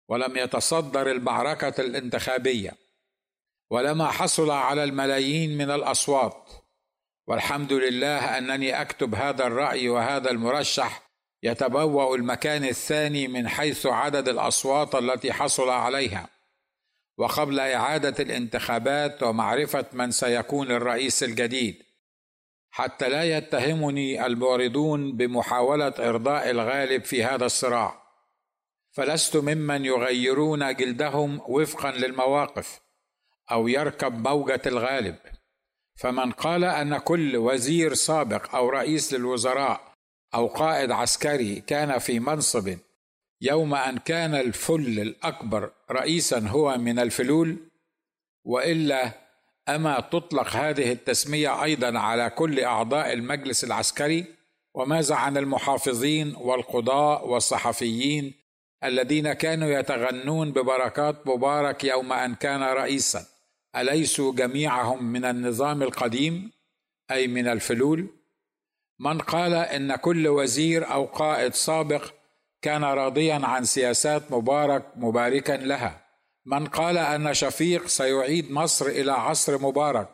ولم 0.09 0.37
يتصدر 0.37 1.11
المعركة 1.11 1.81
الانتخابية 1.81 2.71
ولما 3.69 4.07
حصل 4.07 4.51
على 4.51 4.83
الملايين 4.83 5.57
من 5.57 5.71
الأصوات 5.71 6.66
والحمد 7.27 7.73
لله 7.73 8.37
أنني 8.37 8.81
أكتب 8.81 9.15
هذا 9.15 9.47
الرأي 9.47 9.89
وهذا 9.89 10.31
المرشح 10.31 11.01
يتبوأ 11.43 12.15
المكان 12.15 12.63
الثاني 12.63 13.27
من 13.27 13.47
حيث 13.47 13.85
عدد 13.85 14.27
الأصوات 14.27 14.95
التي 14.95 15.33
حصل 15.33 15.69
عليها. 15.69 16.29
وقبل 17.17 17.59
إعادة 17.59 18.23
الانتخابات 18.23 19.23
ومعرفة 19.23 19.85
من 19.93 20.11
سيكون 20.11 20.71
الرئيس 20.71 21.23
الجديد 21.23 21.83
حتى 22.69 23.09
لا 23.09 23.37
يتهمني 23.37 24.25
المعرضون 24.25 25.17
بمحاولة 25.17 25.93
إرضاء 25.99 26.49
الغالب 26.49 27.03
في 27.03 27.23
هذا 27.23 27.45
الصراع. 27.45 28.03
فلست 28.91 29.37
ممن 29.37 29.85
يغيرون 29.85 30.75
جلدهم 30.75 31.41
وفقا 31.47 31.91
للمواقف 31.91 32.79
أو 33.51 33.67
يركب 33.67 34.27
موجه 34.27 34.61
الغالب. 34.65 35.15
فمن 35.97 36.31
قال 36.31 36.63
أن 36.63 36.97
كل 36.97 37.37
وزير 37.37 37.93
سابق 37.93 38.55
أو 38.55 38.69
رئيس 38.69 39.13
للوزراء 39.13 39.93
أو 40.35 40.47
قائد 40.47 40.91
عسكري 40.91 41.59
كان 41.59 41.97
في 41.97 42.19
منصب 42.19 42.77
يوم 43.41 43.75
أن 43.75 43.97
كان 43.97 44.35
الفل 44.35 44.99
الأكبر 44.99 45.71
رئيسا 45.91 46.39
هو 46.39 46.77
من 46.77 46.99
الفلول 46.99 47.57
وإلا 48.45 49.11
أما 49.69 49.99
تطلق 49.99 50.47
هذه 50.47 50.91
التسمية 50.91 51.63
أيضا 51.63 51.99
على 51.99 52.29
كل 52.29 52.59
أعضاء 52.59 53.13
المجلس 53.13 53.63
العسكري 53.63 54.25
وماذا 54.73 55.15
عن 55.15 55.37
المحافظين 55.37 56.35
والقضاء 56.35 57.27
والصحفيين 57.27 58.33
الذين 58.83 59.33
كانوا 59.33 59.69
يتغنون 59.69 60.51
ببركات 60.51 61.27
مبارك 61.27 61.83
يوم 61.83 62.13
أن 62.13 62.35
كان 62.35 62.63
رئيسا؟ 62.63 63.36
اليسوا 63.75 64.33
جميعهم 64.33 65.03
من 65.03 65.25
النظام 65.25 65.83
القديم؟ 65.83 66.51
أي 67.11 67.27
من 67.27 67.47
الفلول؟ 67.47 68.07
من 68.99 69.17
قال 69.17 69.53
إن 69.53 69.95
كل 69.95 70.27
وزير 70.27 70.91
أو 70.91 71.05
قائد 71.05 71.53
سابق 71.53 72.13
كان 72.61 72.83
راضيا 72.83 73.41
عن 73.43 73.63
سياسات 73.63 74.31
مبارك 74.31 74.85
مباركا 74.95 75.53
لها. 75.53 76.07
من 76.45 76.65
قال 76.65 76.97
أن 76.97 77.33
شفيق 77.33 77.87
سيعيد 77.87 78.51
مصر 78.51 78.85
إلى 78.85 79.11
عصر 79.11 79.61
مبارك. 79.61 80.09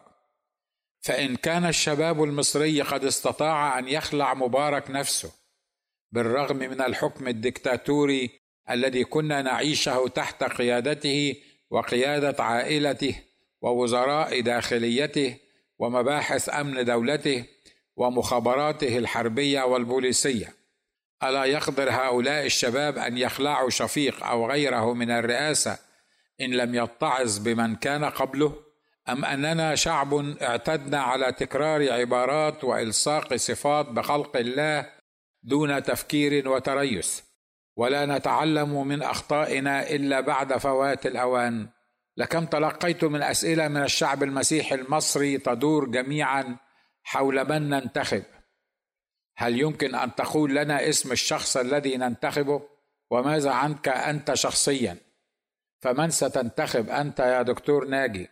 فإن 1.03 1.35
كان 1.35 1.65
الشباب 1.65 2.23
المصري 2.23 2.81
قد 2.81 3.05
استطاع 3.05 3.79
أن 3.79 3.87
يخلع 3.87 4.33
مبارك 4.33 4.91
نفسه 4.91 5.31
بالرغم 6.11 6.57
من 6.57 6.81
الحكم 6.81 7.27
الدكتاتوري 7.27 8.29
الذي 8.69 9.03
كنا 9.03 9.41
نعيشه 9.41 10.07
تحت 10.07 10.43
قيادته 10.43 11.35
وقيادة 11.69 12.43
عائلته 12.43 13.15
ووزراء 13.63 14.41
داخليته 14.41 15.37
ومباحث 15.79 16.49
أمن 16.49 16.85
دولته 16.85 17.45
ومخابراته 17.95 18.97
الحربية 18.97 19.61
والبوليسية. 19.61 20.53
ألا 21.23 21.43
يقدر 21.43 21.89
هؤلاء 21.89 22.45
الشباب 22.45 22.97
أن 22.97 23.17
يخلعوا 23.17 23.69
شفيق 23.69 24.25
أو 24.25 24.51
غيره 24.51 24.93
من 24.93 25.11
الرئاسة 25.11 25.77
إن 26.41 26.51
لم 26.51 26.75
يتعظ 26.75 27.37
بمن 27.39 27.75
كان 27.75 28.05
قبله؟ 28.05 28.55
أم 29.09 29.25
أننا 29.25 29.75
شعب 29.75 30.13
اعتدنا 30.41 31.01
على 31.01 31.31
تكرار 31.31 31.91
عبارات 31.91 32.63
وإلصاق 32.63 33.35
صفات 33.35 33.85
بخلق 33.85 34.37
الله 34.37 34.89
دون 35.43 35.83
تفكير 35.83 36.49
وتريث 36.49 37.21
ولا 37.75 38.05
نتعلم 38.05 38.87
من 38.87 39.01
أخطائنا 39.01 39.89
إلا 39.89 40.19
بعد 40.19 40.57
فوات 40.57 41.05
الأوان. 41.05 41.69
لكم 42.17 42.45
تلقيت 42.45 43.03
من 43.03 43.23
أسئلة 43.23 43.67
من 43.67 43.83
الشعب 43.83 44.23
المسيحي 44.23 44.75
المصري 44.75 45.37
تدور 45.37 45.85
جميعا 45.85 46.57
حول 47.03 47.49
من 47.49 47.69
ننتخب. 47.69 48.23
هل 49.37 49.59
يمكن 49.59 49.95
أن 49.95 50.15
تقول 50.15 50.55
لنا 50.55 50.89
اسم 50.89 51.11
الشخص 51.11 51.57
الذي 51.57 51.97
ننتخبه؟ 51.97 52.61
وماذا 53.11 53.51
عنك 53.51 53.87
أنت 53.87 54.33
شخصيا؟ 54.33 54.97
فمن 55.81 56.09
ستنتخب 56.09 56.89
أنت 56.89 57.19
يا 57.19 57.41
دكتور 57.41 57.87
ناجي؟ 57.87 58.29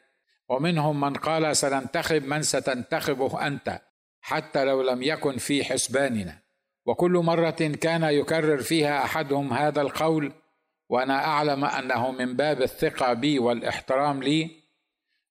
ومنهم 0.49 1.01
من 1.01 1.13
قال 1.13 1.57
سننتخب 1.57 2.25
من 2.25 2.41
ستنتخبه 2.41 3.47
أنت 3.47 3.81
حتى 4.21 4.65
لو 4.65 4.81
لم 4.81 5.03
يكن 5.03 5.37
في 5.37 5.63
حسباننا. 5.63 6.41
وكل 6.85 7.11
مرة 7.11 7.71
كان 7.81 8.03
يكرر 8.03 8.61
فيها 8.61 9.03
أحدهم 9.03 9.53
هذا 9.53 9.81
القول 9.81 10.33
وأنا 10.91 11.25
أعلم 11.25 11.65
أنه 11.65 12.11
من 12.11 12.35
باب 12.35 12.61
الثقة 12.61 13.13
بي 13.13 13.39
والإحترام 13.39 14.23
لي 14.23 14.51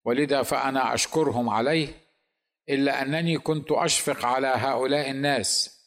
ولذا 0.05 0.43
فأنا 0.43 0.95
أشكرهم 0.95 1.49
عليه 1.49 1.89
إلا 2.69 3.03
أنني 3.03 3.39
كنت 3.39 3.73
أشفق 3.73 4.25
على 4.25 4.47
هؤلاء 4.47 5.11
الناس 5.11 5.81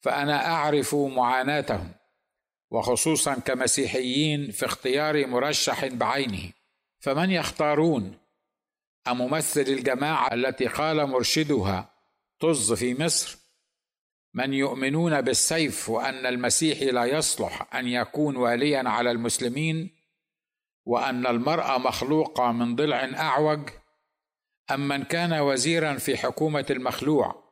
فأنا 0.00 0.46
أعرف 0.46 0.94
معاناتهم 0.94 1.92
وخصوصا 2.70 3.34
كمسيحيين 3.34 4.50
في 4.50 4.66
اختيار 4.66 5.26
مرشح 5.26 5.86
بعينه. 5.86 6.52
فمن 7.00 7.30
يختارون؟ 7.30 8.18
أممثل 9.08 9.60
الجماعة 9.60 10.34
التي 10.34 10.66
قال 10.66 11.06
مرشدها 11.06 11.94
طز 12.40 12.72
في 12.72 13.02
مصر؟ 13.04 13.38
من 14.34 14.54
يؤمنون 14.54 15.20
بالسيف 15.20 15.88
وأن 15.88 16.26
المسيح 16.26 16.82
لا 16.82 17.04
يصلح 17.04 17.74
أن 17.74 17.88
يكون 17.88 18.36
واليا 18.36 18.88
على 18.88 19.10
المسلمين 19.10 19.90
وأن 20.84 21.26
المرأة 21.26 21.78
مخلوقة 21.78 22.52
من 22.52 22.76
ضلع 22.76 23.04
أعوج 23.04 23.68
أم 24.70 24.88
من 24.88 25.02
كان 25.02 25.32
وزيرا 25.32 25.94
في 25.94 26.16
حكومة 26.16 26.66
المخلوع 26.70 27.42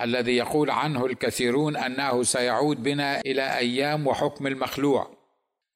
الذي 0.00 0.36
يقول 0.36 0.70
عنه 0.70 1.06
الكثيرون 1.06 1.76
أنه 1.76 2.22
سيعود 2.22 2.82
بنا 2.82 3.20
إلى 3.20 3.56
أيام 3.58 4.06
وحكم 4.06 4.46
المخلوع. 4.46 5.20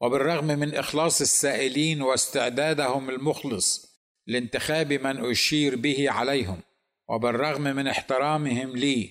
وبالرغم 0.01 0.47
من 0.47 0.75
إخلاص 0.75 1.21
السائلين 1.21 2.03
واستعدادهم 2.03 3.11
المخلص 3.11 3.95
لانتخاب 4.27 4.93
من 4.93 5.31
أشير 5.31 5.77
به 5.77 6.11
عليهم 6.11 6.61
وبالرغم 7.09 7.63
من 7.63 7.87
احترامهم 7.87 8.77
لي 8.77 9.11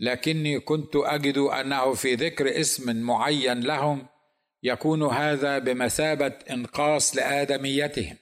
لكني 0.00 0.60
كنت 0.60 0.96
أجد 0.96 1.38
أنه 1.38 1.94
في 1.94 2.14
ذكر 2.14 2.60
اسم 2.60 2.96
معين 2.96 3.60
لهم 3.60 4.06
يكون 4.62 5.02
هذا 5.02 5.58
بمثابة 5.58 6.32
إنقاص 6.50 7.16
لآدميتهم 7.16 8.16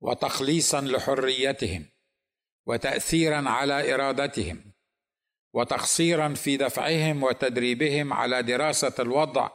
وتخليصا 0.00 0.80
لحريتهم 0.80 1.86
وتاثيرا 2.66 3.48
على 3.48 3.94
إرادتهم 3.94 4.72
وتقصيرا 5.52 6.34
في 6.34 6.56
دفعهم 6.56 7.22
وتدريبهم 7.22 8.12
على 8.12 8.42
دراسة 8.42 8.94
الوضع 8.98 9.50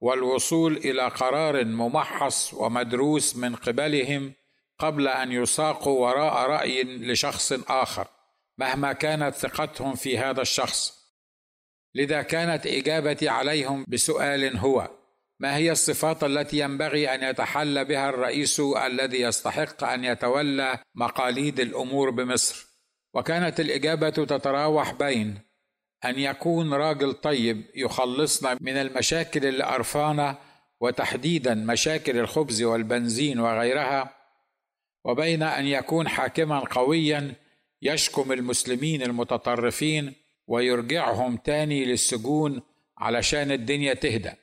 والوصول 0.00 0.76
إلى 0.76 1.08
قرار 1.08 1.64
ممحص 1.64 2.54
ومدروس 2.54 3.36
من 3.36 3.56
قبلهم 3.56 4.32
قبل 4.78 5.08
أن 5.08 5.32
يساقوا 5.32 6.06
وراء 6.06 6.50
رأي 6.50 6.82
لشخص 6.82 7.52
آخر. 7.52 8.06
مهما 8.58 8.92
كانت 8.92 9.34
ثقتهم 9.34 9.94
في 9.94 10.18
هذا 10.18 10.42
الشخص. 10.42 11.06
لذا 11.94 12.22
كانت 12.22 12.66
إجابتي 12.66 13.28
عليهم 13.28 13.84
بسؤال 13.88 14.56
هو 14.56 14.90
ما 15.40 15.56
هي 15.56 15.72
الصفات 15.72 16.24
التي 16.24 16.58
ينبغي 16.58 17.14
أن 17.14 17.22
يتحلى 17.22 17.84
بها 17.84 18.08
الرئيس 18.08 18.60
الذي 18.60 19.20
يستحق 19.20 19.84
أن 19.84 20.04
يتولى 20.04 20.78
مقاليد 20.94 21.60
الأمور 21.60 22.10
بمصر؟ 22.10 22.66
وكانت 23.14 23.60
الإجابة 23.60 24.10
تتراوح 24.10 24.92
بين 24.92 25.38
أن 26.04 26.18
يكون 26.18 26.74
راجل 26.74 27.12
طيب 27.12 27.64
يخلصنا 27.74 28.58
من 28.60 28.76
المشاكل 28.76 29.46
اللي 29.46 29.64
وتحديدا 30.80 31.54
مشاكل 31.54 32.18
الخبز 32.18 32.62
والبنزين 32.62 33.40
وغيرها 33.40 34.14
وبين 35.04 35.42
أن 35.42 35.66
يكون 35.66 36.08
حاكما 36.08 36.58
قويا 36.58 37.34
يشكم 37.82 38.32
المسلمين 38.32 39.02
المتطرفين 39.02 40.14
ويرجعهم 40.46 41.36
تاني 41.36 41.84
للسجون 41.84 42.62
علشان 42.98 43.52
الدنيا 43.52 43.94
تهدأ 43.94 44.36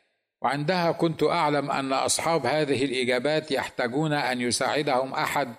وعندها 0.44 0.92
كنت 0.92 1.24
أعلم 1.24 1.72
أن 1.72 1.94
أصحاب 1.94 2.46
هذه 2.46 2.86
الإجابات 2.86 3.52
يحتاجون 3.52 4.14
أن 4.14 4.42
يساعدهم 4.42 5.14
أحد 5.14 5.56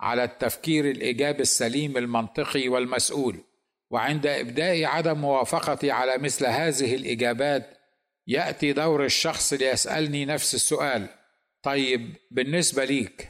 على 0.00 0.24
التفكير 0.24 0.90
الايجابي 0.90 1.42
السليم 1.42 1.96
المنطقي 1.96 2.68
والمسؤول. 2.68 3.36
وعند 3.90 4.26
إبداء 4.26 4.84
عدم 4.84 5.18
موافقتي 5.18 5.90
على 5.90 6.18
مثل 6.18 6.46
هذه 6.46 6.94
الإجابات 6.94 7.78
يأتي 8.26 8.72
دور 8.72 9.04
الشخص 9.04 9.52
ليسألني 9.52 10.24
نفس 10.24 10.54
السؤال. 10.54 11.08
طيب 11.62 12.14
بالنسبة 12.30 12.84
ليك 12.84 13.28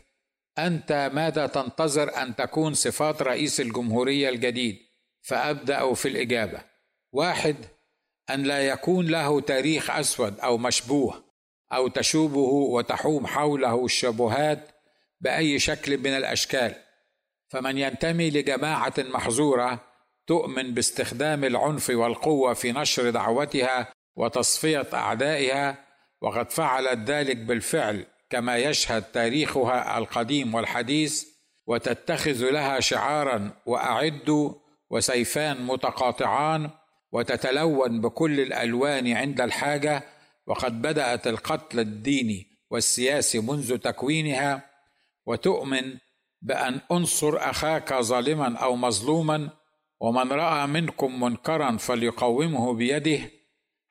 أنت 0.58 1.10
ماذا 1.14 1.46
تنتظر 1.46 2.22
أن 2.22 2.36
تكون 2.36 2.74
صفات 2.74 3.22
رئيس 3.22 3.60
الجمهورية 3.60 4.28
الجديد؟ 4.28 4.78
فأبدأ 5.22 5.94
في 5.94 6.08
الإجابة. 6.08 6.60
واحد 7.12 7.56
أن 8.30 8.42
لا 8.42 8.66
يكون 8.66 9.06
له 9.06 9.40
تاريخ 9.40 9.90
أسود 9.90 10.40
أو 10.40 10.58
مشبوه 10.58 11.24
أو 11.72 11.88
تشوبه 11.88 12.52
وتحوم 12.52 13.26
حوله 13.26 13.84
الشبهات 13.84 14.68
بأي 15.20 15.58
شكل 15.58 15.98
من 15.98 16.10
الأشكال. 16.10 16.74
فمن 17.48 17.78
ينتمي 17.78 18.30
لجماعة 18.30 18.94
محظورة 18.98 19.80
تؤمن 20.26 20.74
باستخدام 20.74 21.44
العنف 21.44 21.90
والقوة 21.90 22.54
في 22.54 22.72
نشر 22.72 23.10
دعوتها 23.10 23.92
وتصفية 24.16 24.86
أعدائها 24.94 25.84
وقد 26.20 26.50
فعلت 26.50 27.10
ذلك 27.10 27.36
بالفعل. 27.36 28.06
كما 28.30 28.56
يشهد 28.56 29.02
تاريخها 29.02 29.98
القديم 29.98 30.54
والحديث 30.54 31.24
وتتخذ 31.66 32.50
لها 32.50 32.80
شعارا 32.80 33.52
واعدوا 33.66 34.54
وسيفان 34.90 35.66
متقاطعان 35.66 36.70
وتتلون 37.12 38.00
بكل 38.00 38.40
الألوان 38.40 39.12
عند 39.12 39.40
الحاجة 39.40 40.04
وقد 40.46 40.82
بدأت 40.82 41.26
القتل 41.26 41.80
الديني 41.80 42.46
والسياسي 42.70 43.40
منذ 43.40 43.78
تكوينها 43.78 44.70
وتؤمن 45.26 45.98
بأن 46.42 46.80
انصر 46.92 47.36
أخاك 47.50 47.94
ظالما 47.94 48.56
أو 48.56 48.76
مظلوما 48.76 49.50
ومن 50.00 50.32
رأى 50.32 50.66
منكم 50.66 51.20
منكرا 51.20 51.76
فليقومه 51.76 52.74
بيده 52.74 53.30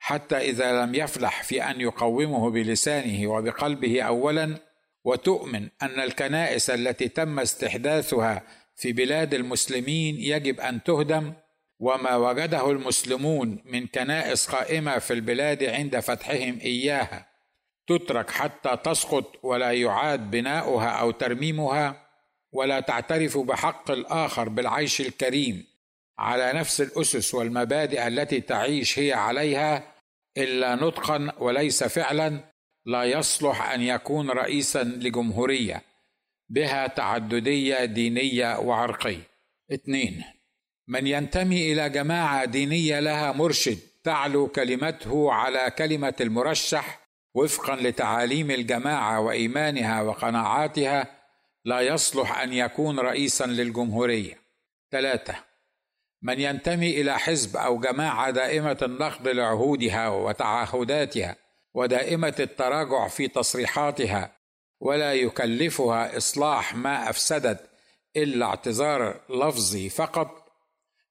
حتى 0.08 0.36
إذا 0.36 0.82
لم 0.82 0.94
يفلح 0.94 1.42
في 1.42 1.62
أن 1.62 1.80
يقومه 1.80 2.50
بلسانه 2.50 3.26
وبقلبه 3.26 4.02
اولا 4.02 4.56
وتؤمن 5.04 5.68
أن 5.82 6.00
الكنائس 6.00 6.70
التي 6.70 7.08
تم 7.08 7.40
استحداثها 7.40 8.42
في 8.76 8.92
بلاد 8.92 9.34
المسلمين 9.34 10.16
يجب 10.18 10.60
أن 10.60 10.82
تهدم 10.82 11.32
وما 11.80 12.16
وجده 12.16 12.70
المسلمون 12.70 13.62
من 13.64 13.86
كنائس 13.86 14.46
قائمة 14.46 14.98
في 14.98 15.12
البلاد 15.12 15.64
عند 15.64 16.00
فتحهم 16.00 16.58
إياها. 16.60 17.28
تترك 17.86 18.30
حتى 18.30 18.76
تسقط 18.84 19.38
ولا 19.42 19.72
يعاد 19.72 20.30
بناؤها 20.30 20.88
أو 20.88 21.10
ترميمها 21.10 22.06
ولا 22.52 22.80
تعترف 22.80 23.38
بحق 23.38 23.90
الآخر 23.90 24.48
بالعيش 24.48 25.00
الكريم. 25.00 25.66
على 26.18 26.52
نفس 26.52 26.80
الأسس 26.80 27.34
والمبادئ 27.34 28.06
التي 28.06 28.40
تعيش 28.40 28.98
هي 28.98 29.12
عليها 29.12 29.97
إلا 30.38 30.74
نطقا 30.74 31.32
وليس 31.38 31.84
فعلا 31.84 32.40
لا 32.86 33.04
يصلح 33.04 33.70
أن 33.70 33.82
يكون 33.82 34.30
رئيسا 34.30 34.84
لجمهورية 34.84 35.82
بها 36.48 36.86
تعددية 36.86 37.84
دينية 37.84 38.58
وعرقية. 38.58 39.28
اثنين 39.72 40.24
من 40.88 41.06
ينتمي 41.06 41.72
إلى 41.72 41.90
جماعة 41.90 42.44
دينية 42.44 43.00
لها 43.00 43.32
مرشد 43.32 43.78
تعلو 44.04 44.48
كلمته 44.48 45.32
على 45.32 45.70
كلمة 45.78 46.14
المرشح 46.20 47.08
وفقا 47.34 47.76
لتعاليم 47.76 48.50
الجماعة 48.50 49.20
وإيمانها 49.20 50.02
وقناعاتها 50.02 51.06
لا 51.64 51.80
يصلح 51.80 52.40
أن 52.40 52.52
يكون 52.52 53.00
رئيسا 53.00 53.46
للجمهورية. 53.46 54.38
ثلاثة 54.90 55.47
من 56.22 56.40
ينتمي 56.40 57.00
إلى 57.00 57.18
حزب 57.18 57.56
أو 57.56 57.78
جماعة 57.78 58.30
دائمة 58.30 58.78
النقد 58.82 59.28
لعهودها 59.28 60.08
وتعهداتها 60.08 61.36
ودائمة 61.74 62.34
التراجع 62.40 63.08
في 63.08 63.28
تصريحاتها 63.28 64.32
ولا 64.80 65.14
يكلفها 65.14 66.16
إصلاح 66.16 66.74
ما 66.74 67.10
أفسدت 67.10 67.70
إلا 68.16 68.46
اعتذار 68.46 69.20
لفظي 69.30 69.88
فقط 69.88 70.48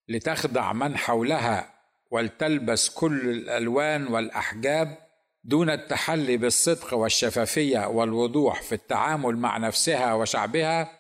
لتخدع 0.07 0.73
من 0.73 0.97
حولها 0.97 1.73
ولتلبس 2.11 2.89
كل 2.89 3.29
الألوان 3.29 4.07
والأحجاب 4.07 4.97
دون 5.43 5.69
التحلي 5.69 6.37
بالصدق 6.37 6.93
والشفافية 6.93 7.87
والوضوح 7.87 8.61
في 8.61 8.75
التعامل 8.75 9.37
مع 9.37 9.57
نفسها 9.57 10.13
وشعبها 10.13 10.91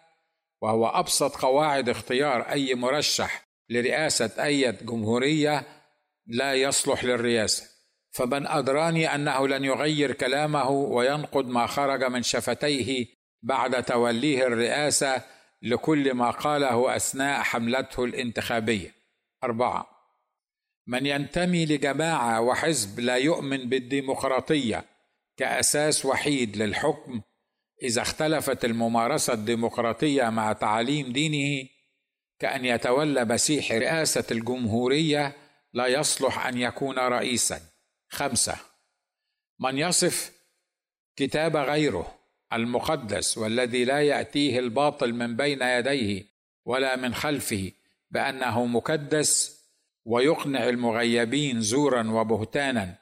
وهو 0.61 0.87
أبسط 0.87 1.35
قواعد 1.35 1.89
اختيار 1.89 2.41
أي 2.41 2.75
مرشح 2.75 3.46
لرئاسة 3.69 4.43
أي 4.43 4.71
جمهورية 4.71 5.63
لا 6.27 6.53
يصلح 6.53 7.03
للرئاسة. 7.03 7.63
فمن 8.11 8.47
أدراني 8.47 9.15
أنه 9.15 9.47
لن 9.47 9.65
يغير 9.65 10.11
كلامه 10.11 10.69
وينقض 10.69 11.47
ما 11.47 11.67
خرج 11.67 12.03
من 12.03 12.23
شفتيه 12.23 13.05
بعد 13.41 13.83
توليه 13.83 14.47
الرئاسة 14.47 15.23
لكل 15.61 16.13
ما 16.13 16.31
قاله 16.31 16.95
أثناء 16.95 17.41
حملته 17.41 18.03
الانتخابية. 18.03 18.95
أربعة. 19.43 19.97
من 20.87 21.05
ينتمي 21.05 21.65
لجماعة 21.65 22.41
وحزب 22.41 22.99
لا 22.99 23.15
يؤمن 23.15 23.69
بالديمقراطية 23.69 24.85
كأساس 25.37 26.05
وحيد 26.05 26.57
للحكم 26.57 27.21
إذا 27.83 28.01
اختلفت 28.01 28.65
الممارسة 28.65 29.33
الديمقراطية 29.33 30.29
مع 30.29 30.53
تعاليم 30.53 31.11
دينه 31.11 31.69
كأن 32.39 32.65
يتولى 32.65 33.25
مسيح 33.25 33.71
رئاسة 33.71 34.23
الجمهورية 34.31 35.35
لا 35.73 35.87
يصلح 35.87 36.47
أن 36.47 36.57
يكون 36.57 36.99
رئيسا. 36.99 37.61
خمسة 38.09 38.57
من 39.59 39.77
يصف 39.77 40.31
كتاب 41.15 41.55
غيره 41.55 42.17
المقدس 42.53 43.37
والذي 43.37 43.85
لا 43.85 44.01
يأتيه 44.01 44.59
الباطل 44.59 45.13
من 45.13 45.35
بين 45.35 45.61
يديه 45.61 46.25
ولا 46.65 46.95
من 46.95 47.13
خلفه 47.13 47.71
بأنه 48.11 48.65
مكدس 48.65 49.57
ويقنع 50.05 50.69
المغيبين 50.69 51.61
زورا 51.61 52.11
وبهتانا 52.11 52.95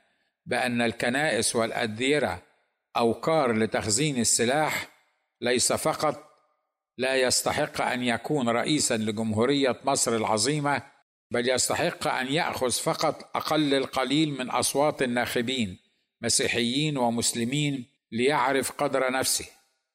بأن 0.45 0.81
الكنائس 0.81 1.55
والأديرة 1.55 2.41
اوكار 2.97 3.51
لتخزين 3.51 4.17
السلاح 4.17 4.87
ليس 5.41 5.73
فقط 5.73 6.34
لا 6.97 7.15
يستحق 7.15 7.81
أن 7.81 8.03
يكون 8.03 8.49
رئيسا 8.49 8.97
لجمهورية 8.97 9.79
مصر 9.83 10.15
العظيمة 10.15 10.81
بل 11.31 11.49
يستحق 11.49 12.07
أن 12.07 12.27
يأخذ 12.27 12.71
فقط 12.71 13.35
أقل 13.35 13.73
القليل 13.73 14.31
من 14.31 14.49
أصوات 14.49 15.01
الناخبين 15.01 15.79
مسيحيين 16.21 16.97
ومسلمين 16.97 17.85
ليعرف 18.11 18.71
قدر 18.71 19.11
نفسه. 19.11 19.45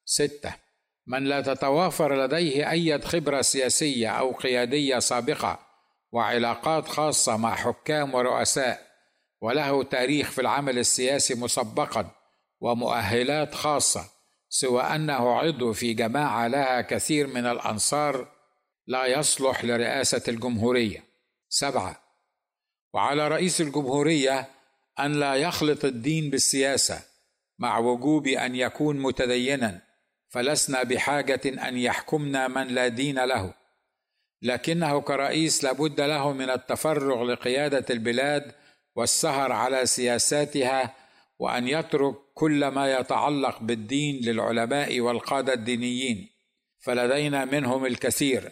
ستة. 0.05 0.53
من 1.07 1.23
لا 1.23 1.41
تتوافر 1.41 2.23
لديه 2.25 2.71
أي 2.71 3.01
خبرة 3.01 3.41
سياسية 3.41 4.09
أو 4.09 4.31
قيادية 4.31 4.99
سابقة 4.99 5.59
وعلاقات 6.11 6.87
خاصة 6.87 7.37
مع 7.37 7.55
حكام 7.55 8.13
ورؤساء 8.13 8.91
وله 9.41 9.83
تاريخ 9.83 10.31
في 10.31 10.41
العمل 10.41 10.79
السياسي 10.79 11.35
مسبقا 11.35 12.11
ومؤهلات 12.59 13.55
خاصة 13.55 14.05
سوى 14.53 14.81
أنه 14.81 15.35
عضو 15.35 15.73
في 15.73 15.93
جماعة 15.93 16.47
لها 16.47 16.81
كثير 16.81 17.27
من 17.27 17.45
الأنصار 17.45 18.27
لا 18.87 19.05
يصلح 19.05 19.65
لرئاسة 19.65 20.21
الجمهورية. 20.27 21.03
سبعة. 21.49 22.03
وعلى 22.93 23.27
رئيس 23.27 23.61
الجمهورية 23.61 24.49
أن 24.99 25.19
لا 25.19 25.35
يخلط 25.35 25.85
الدين 25.85 26.29
بالسياسة 26.29 27.01
مع 27.59 27.77
وجوب 27.77 28.27
أن 28.27 28.55
يكون 28.55 28.99
متدينا 28.99 29.81
فلسنا 30.29 30.83
بحاجة 30.83 31.41
أن 31.45 31.77
يحكمنا 31.77 32.47
من 32.47 32.67
لا 32.67 32.87
دين 32.87 33.25
له. 33.25 33.53
لكنه 34.41 35.01
كرئيس 35.01 35.63
لابد 35.63 36.01
له 36.01 36.31
من 36.31 36.49
التفرغ 36.49 37.23
لقيادة 37.23 37.85
البلاد 37.89 38.55
والسهر 38.95 39.51
على 39.51 39.85
سياساتها 39.85 41.00
وأن 41.41 41.67
يترك 41.67 42.15
كل 42.33 42.67
ما 42.67 42.93
يتعلق 42.93 43.61
بالدين 43.61 44.21
للعلماء 44.25 44.99
والقادة 44.99 45.53
الدينيين. 45.53 46.29
فلدينا 46.79 47.45
منهم 47.45 47.85
الكثير 47.85 48.51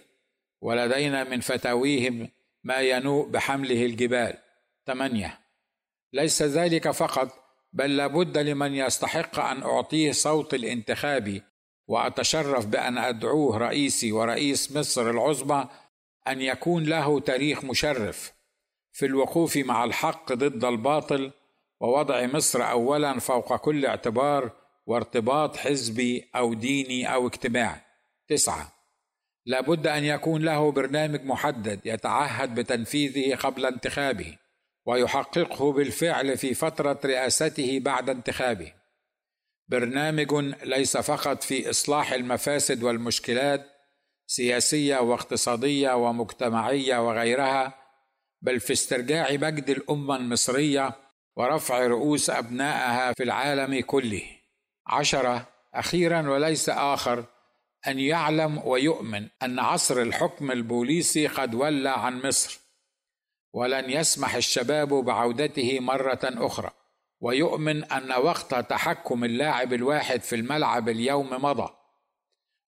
ولدينا 0.62 1.24
من 1.24 1.40
فتاويهم 1.40 2.30
ما 2.64 2.80
ينوء 2.80 3.28
بحمله 3.28 3.86
الجبال. 3.86 4.38
ثمانيه 4.88 5.40
ليس 6.14 6.42
ذلك 6.42 6.92
فقط 6.92 7.34
بل 7.74 7.98
لابد 7.98 8.38
لمن 8.38 8.76
يستحق 8.76 9.40
أن 9.40 9.64
أعطيه 9.64 10.12
صوت 10.12 10.54
الانتخابي 10.54 11.44
وأتشرف 11.88 12.66
بأن 12.66 12.98
أدعوه 12.98 13.58
رئيسي 13.58 14.12
ورئيس 14.12 14.72
مصر 14.72 15.10
العظمى 15.10 15.68
أن 16.28 16.42
يكون 16.42 16.84
له 16.84 17.20
تاريخ 17.20 17.64
مشرف 17.64 18.34
في 18.92 19.06
الوقوف 19.06 19.58
مع 19.58 19.84
الحق 19.84 20.34
ضد 20.34 20.66
الباطل 20.66 21.32
ووضع 21.80 22.26
مصر 22.26 22.70
اولا 22.72 23.20
فوق 23.20 23.56
كل 23.56 23.86
اعتبار 23.86 24.52
وارتباط 24.86 25.58
حزبي 25.58 26.30
أو 26.36 26.54
ديني 26.54 27.14
أو 27.14 27.28
اجتماعي. 27.28 27.82
تسعة. 28.28 28.74
لابد 29.46 29.88
أن 29.88 30.04
يكون 30.04 30.42
له 30.42 30.72
برنامج 30.72 31.24
محدد 31.24 31.80
يتعهد 31.86 32.56
بتنفيذه 32.56 33.36
قبل 33.36 33.66
انتخابه 33.66 34.38
ويحققه 34.86 35.74
بالفعل 35.74 36.38
في 36.38 36.54
فترة 36.54 37.00
رئاسته 37.06 37.80
بعد 37.80 38.10
انتخابه. 38.10 38.74
برنامج 39.68 40.34
ليس 40.64 40.98
فقط 40.98 41.44
في 41.44 41.70
إصلاح 41.70 42.14
المفاسد 42.14 42.84
والمشكلات 42.84 43.66
سياسية 44.28 44.98
واقتصادية 44.98 45.92
ومجتمعية 45.92 47.08
وغيرها 47.08 47.74
بل 48.42 48.60
في 48.60 48.74
استرجاع 48.74 49.32
مجد 49.32 49.70
الأمة 49.70 50.16
المصرية 50.16 51.09
ورفع 51.40 51.88
رؤوس 51.88 52.30
أبنائها 52.30 53.14
في 53.14 53.24
العالم 53.24 53.82
كله. 53.82 54.24
عشرة 54.88 55.48
أخيرا 55.74 56.30
وليس 56.30 56.70
آخر 56.70 57.26
أن 57.88 58.00
يعلم 58.00 58.62
ويؤمن 58.66 59.28
أن 59.44 59.60
عصر 59.60 60.02
الحكم 60.02 60.52
البوليسي 60.52 61.28
قد 61.28 61.56
ولى 61.56 61.90
عن 61.90 62.22
مصر. 62.22 62.60
ولن 63.54 63.90
يسمح 63.90 64.36
الشباب 64.36 64.94
بعودته 64.94 65.80
مرة 65.80 66.20
أخرى 66.24 66.72
ويؤمن 67.22 67.84
أن 67.84 68.12
وقت 68.12 68.56
تحكم 68.56 69.24
اللاعب 69.24 69.74
الواحد 69.74 70.22
في 70.22 70.36
الملعب 70.36 70.90
اليوم 70.90 71.30
مضى. 71.30 71.74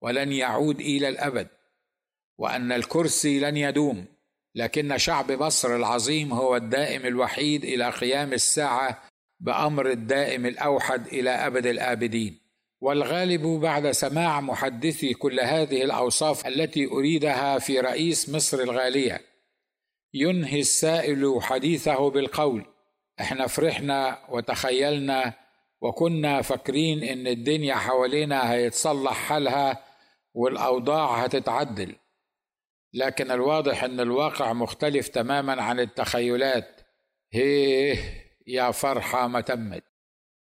ولن 0.02 0.32
يعود 0.32 0.80
إلى 0.80 1.10
الأبد 1.10 1.48
وأن 2.38 2.72
الكرسي 2.72 3.40
لن 3.40 3.58
يدوم. 3.58 4.06
لكن 4.58 4.98
شعب 4.98 5.32
مصر 5.32 5.76
العظيم 5.76 6.34
هو 6.34 6.56
الدائم 6.56 7.06
الوحيد 7.06 7.64
إلى 7.64 7.90
قيام 7.90 8.34
الساعة 8.34 9.04
بأمر 9.40 9.92
الدائم 9.92 10.46
الأوحد 10.46 11.08
إلى 11.08 11.30
أبد 11.30 11.66
الآبدين. 11.66 12.40
والغالب 12.82 13.42
بعد 13.42 13.92
سماع 13.92 14.42
محدثي 14.42 15.14
كل 15.14 15.40
هذه 15.40 15.84
الأوصاف 15.84 16.48
التي 16.48 16.86
أريدها 16.86 17.60
في 17.60 17.80
رئيس 17.80 18.30
مصر 18.30 18.60
الغالية. 18.60 19.22
ينهي 20.14 20.60
السائل 20.60 21.38
حديثه 21.42 22.10
بالقول 22.10 22.66
إحنا 23.22 23.48
فرحنا 23.48 24.20
وتخيلنا 24.30 25.34
وكنا 25.82 26.42
فاكرين 26.42 27.04
إن 27.04 27.28
الدنيا 27.28 27.76
حوالينا 27.76 28.54
هيتصلح 28.54 29.14
حالها 29.14 29.84
والأوضاع 30.34 31.24
هتتعدل. 31.24 31.96
لكن 32.94 33.32
الواضح 33.32 33.84
أن 33.84 34.00
الواقع 34.00 34.54
مختلف 34.54 35.08
تماما 35.08 35.62
عن 35.62 35.80
التخيلات. 35.80 36.82
هيه 37.34 37.98
يا 38.48 38.72
فرحة 38.72 39.28
ما 39.28 39.42
تمت. 39.42 39.84